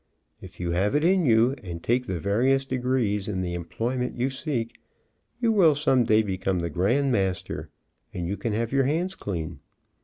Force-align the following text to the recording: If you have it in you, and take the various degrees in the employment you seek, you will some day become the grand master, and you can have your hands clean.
If 0.41 0.59
you 0.59 0.71
have 0.71 0.95
it 0.95 1.03
in 1.03 1.27
you, 1.27 1.53
and 1.61 1.83
take 1.83 2.07
the 2.07 2.19
various 2.19 2.65
degrees 2.65 3.27
in 3.27 3.41
the 3.41 3.53
employment 3.53 4.17
you 4.17 4.31
seek, 4.31 4.79
you 5.39 5.51
will 5.51 5.75
some 5.75 6.05
day 6.05 6.23
become 6.23 6.57
the 6.57 6.71
grand 6.71 7.11
master, 7.11 7.69
and 8.11 8.27
you 8.27 8.35
can 8.35 8.53
have 8.53 8.71
your 8.71 8.85
hands 8.85 9.13
clean. 9.13 9.59